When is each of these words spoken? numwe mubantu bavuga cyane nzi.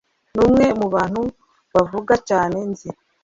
numwe 0.35 0.65
mubantu 0.79 1.21
bavuga 1.73 2.13
cyane 2.29 2.57
nzi. 2.69 2.89